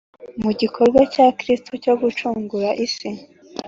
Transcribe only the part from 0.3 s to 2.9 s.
mu gikorwa cya kristu cyogucungura